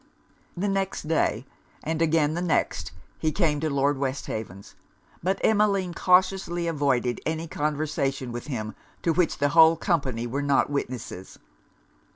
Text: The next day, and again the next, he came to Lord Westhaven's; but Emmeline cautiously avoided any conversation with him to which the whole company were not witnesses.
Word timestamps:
The 0.57 0.67
next 0.67 1.03
day, 1.07 1.45
and 1.83 2.01
again 2.01 2.33
the 2.33 2.41
next, 2.41 2.91
he 3.19 3.31
came 3.31 3.59
to 3.59 3.69
Lord 3.69 3.99
Westhaven's; 3.99 4.73
but 5.21 5.39
Emmeline 5.43 5.93
cautiously 5.93 6.65
avoided 6.65 7.21
any 7.23 7.47
conversation 7.47 8.31
with 8.31 8.47
him 8.47 8.73
to 9.03 9.13
which 9.13 9.37
the 9.37 9.49
whole 9.49 9.75
company 9.75 10.25
were 10.25 10.41
not 10.41 10.71
witnesses. 10.71 11.37